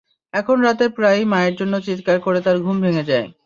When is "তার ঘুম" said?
2.41-2.77